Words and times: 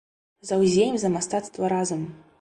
Заўзеем 0.51 0.97
за 1.03 1.13
мастацтва 1.17 1.73
разам! 1.79 2.07